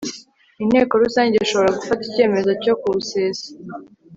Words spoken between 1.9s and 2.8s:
icyemezo cyo